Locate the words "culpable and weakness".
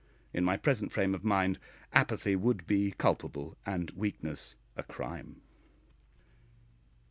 2.89-4.55